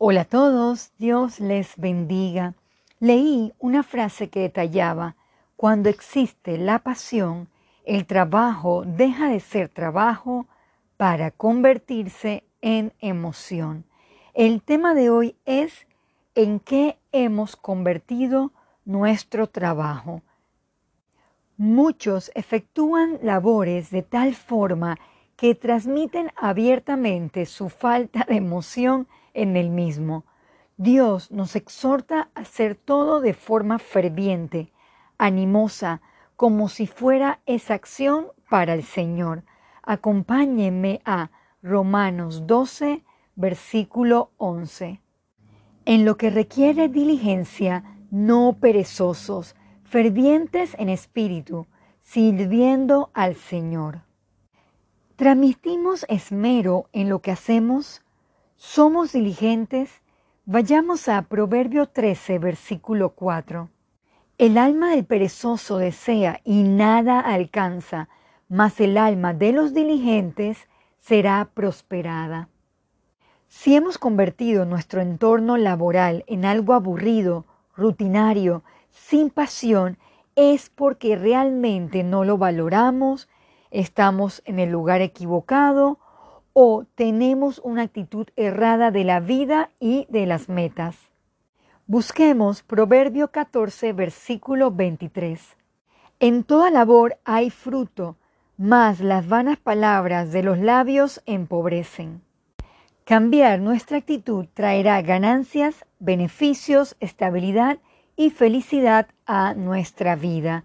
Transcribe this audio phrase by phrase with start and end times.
[0.00, 2.54] Hola a todos, Dios les bendiga.
[3.00, 5.16] Leí una frase que detallaba,
[5.56, 7.48] cuando existe la pasión,
[7.84, 10.46] el trabajo deja de ser trabajo
[10.96, 13.86] para convertirse en emoción.
[14.34, 15.88] El tema de hoy es
[16.36, 18.52] en qué hemos convertido
[18.84, 20.22] nuestro trabajo.
[21.56, 24.96] Muchos efectúan labores de tal forma
[25.36, 29.08] que transmiten abiertamente su falta de emoción
[29.42, 30.24] en el mismo.
[30.76, 34.72] Dios nos exhorta a hacer todo de forma ferviente,
[35.18, 36.00] animosa,
[36.36, 39.42] como si fuera esa acción para el Señor.
[39.82, 41.30] Acompáñenme a
[41.62, 43.02] Romanos 12,
[43.34, 45.00] versículo 11.
[45.84, 51.66] En lo que requiere diligencia, no perezosos, fervientes en espíritu,
[52.02, 54.02] sirviendo al Señor.
[55.16, 58.02] ¿Transmitimos esmero en lo que hacemos?
[58.60, 60.02] ¿Somos diligentes?
[60.44, 63.70] Vayamos a Proverbio 13, versículo 4.
[64.36, 68.08] El alma del perezoso desea y nada alcanza,
[68.48, 70.66] mas el alma de los diligentes
[70.98, 72.48] será prosperada.
[73.46, 79.98] Si hemos convertido nuestro entorno laboral en algo aburrido, rutinario, sin pasión,
[80.34, 83.28] es porque realmente no lo valoramos,
[83.70, 86.00] estamos en el lugar equivocado
[86.60, 90.96] o tenemos una actitud errada de la vida y de las metas.
[91.86, 95.40] Busquemos Proverbio 14, versículo 23.
[96.18, 98.16] En toda labor hay fruto,
[98.56, 102.22] mas las vanas palabras de los labios empobrecen.
[103.04, 107.78] Cambiar nuestra actitud traerá ganancias, beneficios, estabilidad
[108.16, 110.64] y felicidad a nuestra vida.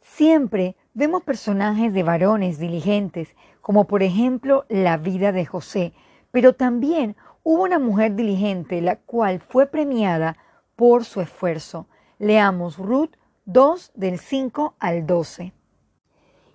[0.00, 5.94] Siempre vemos personajes de varones diligentes como por ejemplo la vida de José,
[6.30, 10.36] pero también hubo una mujer diligente, la cual fue premiada
[10.76, 11.86] por su esfuerzo.
[12.18, 13.12] Leamos Ruth
[13.46, 15.54] 2 del 5 al 12.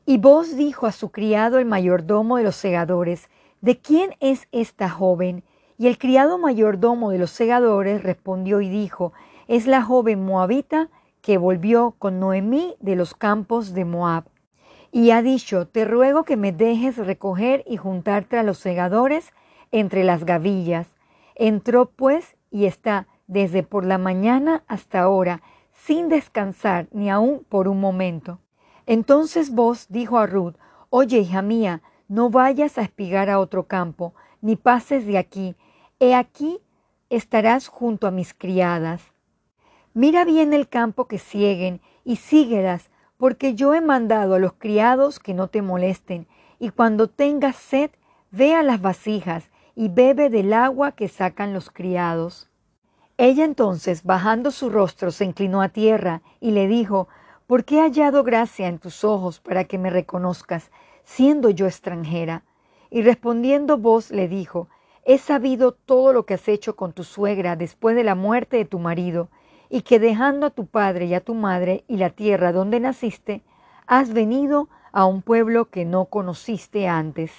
[0.06, 3.28] Y vos dijo a su criado el mayordomo de los segadores,
[3.60, 5.44] ¿de quién es esta joven?
[5.80, 9.14] Y el criado mayordomo de los segadores respondió y dijo,
[9.48, 10.90] es la joven moabita
[11.24, 14.26] que volvió con Noemí de los campos de Moab
[14.92, 19.34] y ha dicho, te ruego que me dejes recoger y juntarte a los segadores
[19.72, 20.88] entre las gavillas.
[21.36, 25.42] Entró pues y está desde por la mañana hasta ahora,
[25.74, 28.40] sin descansar ni aun por un momento.
[28.86, 30.56] Entonces vos dijo a Ruth,
[30.90, 35.56] Oye, hija mía, no vayas a espigar a otro campo, ni pases de aquí.
[36.00, 36.60] He aquí
[37.10, 39.04] estarás junto a mis criadas.
[39.94, 42.90] Mira bien el campo que cieguen y síguelas,
[43.20, 46.26] porque yo he mandado a los criados que no te molesten,
[46.58, 47.92] y cuando tengas sed,
[48.32, 52.50] ve a las vasijas y bebe del agua que sacan los criados.
[53.18, 57.10] Ella entonces, bajando su rostro, se inclinó a tierra y le dijo,
[57.46, 60.72] ¿por qué he hallado gracia en tus ojos para que me reconozcas,
[61.04, 62.46] siendo yo extranjera?
[62.90, 64.70] Y respondiendo vos le dijo,
[65.04, 68.66] He sabido todo lo que has hecho con tu suegra después de la muerte de
[68.66, 69.30] tu marido,
[69.70, 73.44] y que dejando a tu padre y a tu madre y la tierra donde naciste,
[73.86, 77.32] has venido a un pueblo que no conociste antes.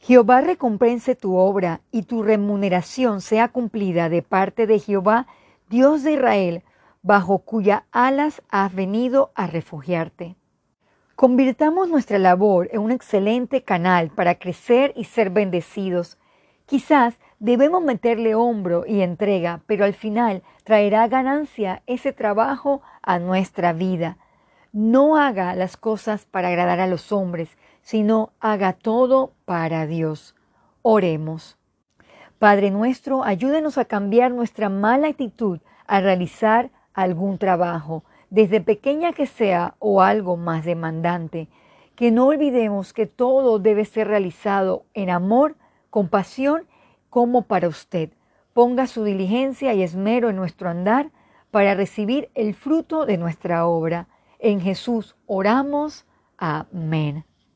[0.00, 5.26] Jehová recompense tu obra y tu remuneración sea cumplida de parte de Jehová,
[5.68, 6.62] Dios de Israel,
[7.02, 10.36] bajo cuya alas has venido a refugiarte.
[11.14, 16.18] Convirtamos nuestra labor en un excelente canal para crecer y ser bendecidos.
[16.66, 23.74] Quizás Debemos meterle hombro y entrega, pero al final traerá ganancia ese trabajo a nuestra
[23.74, 24.16] vida.
[24.72, 30.34] No haga las cosas para agradar a los hombres, sino haga todo para Dios.
[30.80, 31.58] Oremos.
[32.38, 39.26] Padre nuestro, ayúdenos a cambiar nuestra mala actitud al realizar algún trabajo, desde pequeña que
[39.26, 41.48] sea o algo más demandante.
[41.94, 45.56] Que no olvidemos que todo debe ser realizado en amor,
[45.90, 46.66] compasión
[47.16, 48.10] como para usted.
[48.52, 51.12] Ponga su diligencia y esmero en nuestro andar
[51.50, 54.06] para recibir el fruto de nuestra obra.
[54.38, 56.04] En Jesús oramos.
[56.36, 57.24] Amén.